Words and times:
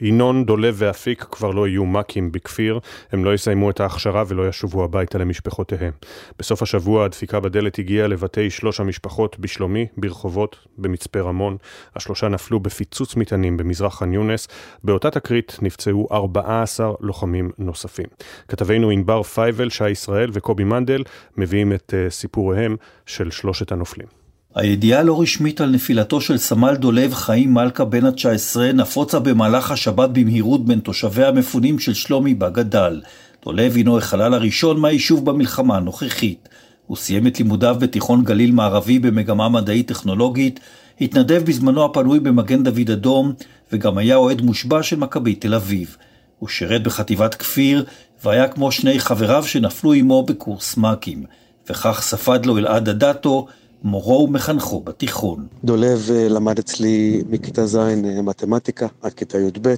ינון, 0.00 0.44
דולב 0.44 0.74
ואפיק 0.78 1.26
כבר 1.30 1.50
לא 1.50 1.68
יהיו 1.68 1.86
מ"כים 1.86 2.32
בכפיר, 2.32 2.78
הם 3.12 3.24
לא 3.24 3.34
יסיימו 3.34 3.70
את 3.70 3.80
ההכשרה 3.80 4.24
ולא 4.28 4.48
ישובו 4.48 4.84
הביתה 4.84 5.18
למשפחותיהם. 5.18 5.92
בסוף 6.38 6.62
השבוע 6.62 7.04
הדפיקה 7.04 7.40
בדלת 7.40 7.78
הגיעה 7.78 8.06
לבתי 8.06 8.50
שלוש 8.50 8.80
המשפחות 8.80 9.38
בשלומי, 9.38 9.86
ברחובות, 9.96 10.56
במצפה 10.78 11.20
רמון. 11.20 11.56
השלושה 11.96 12.28
נפלו 12.28 12.60
בפיצוץ 12.60 13.16
מטענים 13.16 13.56
במזרח 13.56 13.98
ח'אן 13.98 14.12
יונס. 14.12 14.48
באותה 14.84 15.10
תקרית 15.10 15.58
נפצעו 15.62 16.08
14 16.12 16.92
לוחמים 17.00 17.50
נוספים. 17.58 18.06
כתבינו 18.48 18.90
ענבר 18.90 19.22
פייבל, 19.22 19.70
שי 19.70 19.90
ישראל 19.90 20.30
וקובי 20.32 20.64
מנדל 20.64 21.02
מביאים 21.36 21.72
את 21.72 21.94
uh, 21.94 22.10
סיפוריהם 22.10 22.76
של 23.06 23.30
שלושת 23.30 23.72
הנופלים. 23.72 24.27
הידיעה 24.54 25.00
הלא 25.00 25.20
רשמית 25.20 25.60
על 25.60 25.70
נפילתו 25.70 26.20
של 26.20 26.38
סמל 26.38 26.74
דולב 26.74 27.14
חיים 27.14 27.54
מלכה 27.54 27.84
בן 27.84 28.04
ה-19 28.06 28.60
נפוצה 28.74 29.18
במהלך 29.18 29.70
השבת 29.70 30.10
במהירות 30.10 30.64
בין 30.64 30.80
תושבי 30.80 31.24
המפונים 31.24 31.78
של 31.78 31.94
שלומי 31.94 32.34
בה 32.34 32.50
גדל. 32.50 33.00
דולב 33.44 33.76
הינו 33.76 33.98
החלל 33.98 34.34
הראשון 34.34 34.80
מהיישוב 34.80 35.30
במלחמה 35.30 35.76
הנוכחית. 35.76 36.48
הוא 36.86 36.96
סיים 36.96 37.26
את 37.26 37.38
לימודיו 37.38 37.76
בתיכון 37.80 38.24
גליל 38.24 38.52
מערבי 38.52 38.98
במגמה 38.98 39.48
מדעית 39.48 39.88
טכנולוגית, 39.88 40.60
התנדב 41.00 41.42
בזמנו 41.44 41.84
הפנוי 41.84 42.20
במגן 42.20 42.62
דוד 42.62 42.90
אדום, 42.90 43.32
וגם 43.72 43.98
היה 43.98 44.16
אוהד 44.16 44.42
מושבע 44.42 44.82
של 44.82 44.96
מכבי 44.96 45.34
תל 45.34 45.54
אביב. 45.54 45.96
הוא 46.38 46.48
שירת 46.48 46.82
בחטיבת 46.82 47.34
כפיר, 47.34 47.84
והיה 48.24 48.48
כמו 48.48 48.72
שני 48.72 49.00
חבריו 49.00 49.44
שנפלו 49.46 49.92
עמו 49.92 50.22
בקורס 50.22 50.76
מ"כים. 50.76 51.24
וכך 51.70 52.00
ספד 52.02 52.46
לו 52.46 52.58
אלעד 52.58 52.88
אדטו, 52.88 53.46
מורו 53.82 54.24
ומחנכו 54.28 54.80
בתיכון. 54.80 55.46
דולב 55.64 56.10
אה, 56.14 56.28
למד 56.28 56.58
אצלי 56.58 57.22
מכיתה 57.28 57.66
ז' 57.66 57.76
אה, 57.76 58.22
מתמטיקה 58.22 58.86
עד 59.02 59.12
כיתה 59.12 59.38
י"ב, 59.38 59.74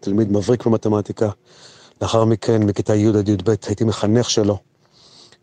תלמיד 0.00 0.32
מבריק 0.32 0.66
במתמטיקה. 0.66 1.30
לאחר 2.02 2.24
מכן, 2.24 2.62
מכיתה 2.62 2.94
י' 2.94 3.08
עד 3.08 3.28
י"ב 3.28 3.54
הייתי 3.66 3.84
מחנך 3.84 4.30
שלו. 4.30 4.58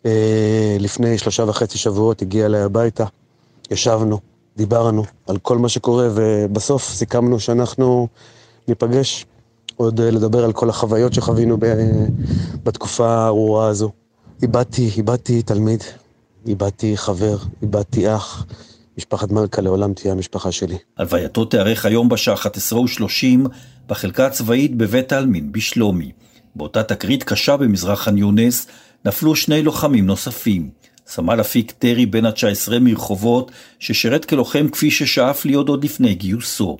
אה, 0.06 0.78
לפני 0.80 1.18
שלושה 1.18 1.44
וחצי 1.44 1.78
שבועות 1.78 2.22
הגיע 2.22 2.46
אליי 2.46 2.62
הביתה, 2.62 3.06
ישבנו, 3.72 4.20
דיברנו 4.58 5.04
על 5.28 5.38
כל 5.38 5.58
מה 5.58 5.70
שקורה, 5.70 6.08
ובסוף 6.14 6.84
סיכמנו 6.84 7.40
שאנחנו 7.40 8.08
ניפגש 8.68 9.26
עוד 9.76 10.02
לדבר 10.02 10.44
על 10.44 10.54
כל 10.54 10.70
החוויות 10.70 11.14
שחווינו 11.14 11.58
בתקופה 12.64 13.08
הארורה 13.08 13.68
הזו. 13.68 13.92
איבדתי, 14.42 14.92
איבדתי 14.98 15.42
תלמיד, 15.42 15.84
איבדתי 16.48 16.98
חבר, 16.98 17.38
איבדתי 17.62 18.16
אח. 18.16 18.46
משפחת 18.98 19.32
מלכה 19.32 19.62
לעולם 19.62 19.94
תהיה 19.94 20.14
המשפחה 20.14 20.52
שלי. 20.52 20.78
הלווייתו 20.98 21.46
תיארך 21.46 21.86
היום 21.86 22.10
בשעה 22.10 22.36
11:30 22.36 23.48
בחלקה 23.88 24.26
הצבאית 24.26 24.76
בבית 24.76 25.12
העלמין 25.12 25.52
בשלומי. 25.52 26.12
באותה 26.56 26.84
תקרית 26.84 27.24
קשה 27.24 27.58
במזרח 27.58 28.04
ח'אן 28.04 28.18
יונס 28.18 28.68
נפלו 29.06 29.36
שני 29.36 29.64
לוחמים 29.64 30.06
נוספים. 30.06 30.70
סמל 31.08 31.42
אפיק 31.42 31.72
טרי 31.72 32.06
בן 32.06 32.26
ה-19 32.26 32.80
מרחובות, 32.82 33.52
ששירת 33.80 34.26
כלוחם 34.26 34.68
כפי 34.72 34.92
ששאף 34.92 35.46
להיות 35.46 35.70
עוד 35.70 35.84
לפני 35.84 36.16
גיוסו. 36.16 36.78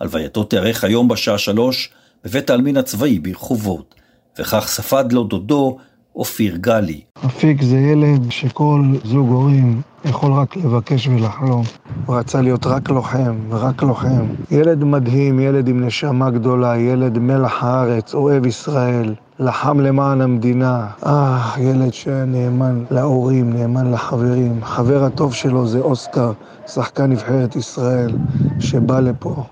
הלווייתו 0.00 0.44
תיארך 0.44 0.84
היום 0.84 1.08
בשעה 1.08 1.38
3 1.38 1.90
בבית 2.24 2.50
העלמין 2.50 2.76
הצבאי 2.76 3.18
ברחובות. 3.18 3.94
וכך 4.38 4.64
ספד 4.68 5.12
לו 5.12 5.24
דודו 5.24 5.78
אופיר 6.16 6.56
גלי. 6.56 7.00
אפיק 7.26 7.62
זה 7.62 7.78
ילד 7.78 8.30
שכל 8.30 8.82
זוג 9.04 9.28
הורים 9.28 9.80
יכול 10.04 10.32
רק 10.32 10.56
לבקש 10.56 11.08
ולחלום. 11.08 11.62
הוא 12.06 12.16
רצה 12.16 12.40
להיות 12.40 12.66
רק 12.66 12.90
לוחם, 12.90 13.36
ורק 13.48 13.82
לוחם. 13.82 14.26
ילד 14.50 14.84
מדהים, 14.84 15.40
ילד 15.40 15.68
עם 15.68 15.84
נשמה 15.84 16.30
גדולה, 16.30 16.78
ילד 16.78 17.18
מלח 17.18 17.64
הארץ, 17.64 18.14
אוהב 18.14 18.46
ישראל, 18.46 19.14
לחם 19.38 19.80
למען 19.80 20.20
המדינה. 20.20 20.86
אה, 21.06 21.54
ילד 21.58 21.94
שנאמן 21.94 22.84
להורים, 22.90 23.52
נאמן 23.52 23.90
לחברים. 23.92 24.64
חבר 24.64 25.04
הטוב 25.04 25.34
שלו 25.34 25.66
זה 25.66 25.78
אוסקר, 25.78 26.32
שחקן 26.66 27.10
נבחרת 27.10 27.56
ישראל, 27.56 28.16
שבא 28.60 29.00
לפה. 29.00 29.44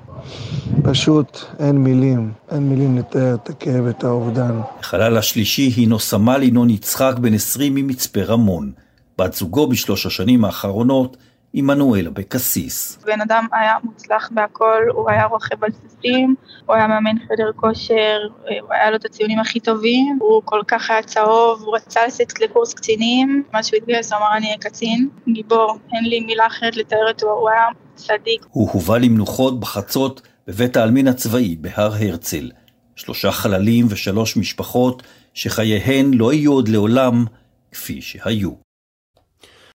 פשוט 0.83 1.39
אין 1.59 1.79
מילים, 1.79 2.33
אין 2.51 2.69
מילים 2.69 2.99
לתאר 2.99 3.35
את 3.35 3.51
הכאב, 3.51 3.87
את 3.87 4.05
האובדן. 4.05 4.61
החלל 4.81 5.17
השלישי 5.17 5.73
הינו 5.77 5.99
סמל 5.99 6.43
ינון 6.43 6.71
יצחק 6.71 7.15
בן 7.21 7.35
20 7.35 7.75
ממצפה 7.75 8.23
רמון. 8.23 8.73
בת 9.19 9.35
זוגו 9.35 9.67
בשלוש 9.67 10.07
השנים 10.07 10.45
האחרונות, 10.45 11.17
עמנואל 11.59 12.07
אבקסיס. 12.07 12.99
בן 13.07 13.21
אדם 13.21 13.47
היה 13.53 13.77
מוצלח 13.85 14.29
בהכל, 14.33 14.83
הוא 14.93 15.11
היה 15.11 15.27
רוכב 15.27 15.65
על 15.65 15.71
סוסים, 15.73 16.35
הוא 16.67 16.77
היה 16.77 16.87
מאמן 16.87 17.19
חדר 17.19 17.51
כושר, 17.57 18.19
הוא 18.61 18.71
היה 18.71 18.91
לו 18.91 18.97
את 18.97 19.05
הציונים 19.05 19.39
הכי 19.39 19.61
טובים, 19.61 20.19
הוא 20.21 20.43
כל 20.45 20.61
כך 20.69 20.91
היה 20.91 21.03
צהוב, 21.03 21.63
הוא 21.63 21.77
רצה 21.77 22.07
לצאת 22.07 22.41
לקורס 22.41 22.75
קצינים, 22.75 23.43
מה 23.53 23.63
שהוא 23.63 23.77
התגייס, 23.77 24.13
הוא 24.13 24.19
אמר 24.19 24.37
אני 24.37 24.47
אהיה 24.47 24.59
קצין, 24.59 25.09
גיבור, 25.29 25.79
אין 25.93 26.05
לי 26.05 26.21
מילה 26.21 26.47
אחרת 26.47 26.77
לתאר 26.77 27.09
אותו, 27.09 27.31
הוא 27.31 27.51
היה 27.51 27.67
צדיק. 27.95 28.47
הוא 28.51 28.71
הובא 28.71 28.99
למנוחות 28.99 29.61
בחצות 29.61 30.23
בבית 30.47 30.77
העלמין 30.77 31.09
הצבאי 31.09 31.57
בהר 31.57 31.93
הרצל. 31.95 32.51
שלושה 32.97 33.33
חללים 33.33 33.87
ושלוש 33.89 34.37
משפחות 34.37 35.03
שחייהן 35.35 36.15
לא 36.15 36.33
יהיו 36.33 36.53
עוד 36.53 36.69
לעולם 36.69 37.25
כפי 37.73 38.03
שהיו. 38.03 38.68